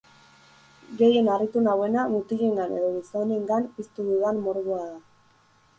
Gehien 1.01 1.29
harritu 1.33 1.63
nauena 1.67 2.07
mutilengan 2.15 2.75
edo 2.81 2.91
gizonengan 2.97 3.71
piztu 3.79 4.09
dudan 4.11 4.43
morboa 4.49 4.83
da. 4.93 5.01